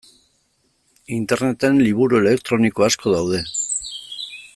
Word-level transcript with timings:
Interneten 1.17 1.77
liburu 1.87 2.19
elektroniko 2.21 2.87
asko 2.89 3.13
daude. 3.17 3.43